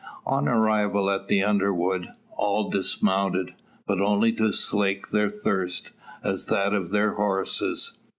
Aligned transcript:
On 0.25 0.47
arrival 0.47 1.11
at 1.11 1.27
the 1.27 1.43
underwood, 1.43 2.09
all 2.31 2.71
dismount; 2.71 3.51
but 3.85 4.01
only 4.01 4.31
to 4.33 4.51
slake 4.51 5.11
their 5.11 5.29
thirst, 5.29 5.91
as 6.23 6.47
that 6.47 6.73
of 6.73 6.89
their 6.89 7.13
horses. 7.13 7.99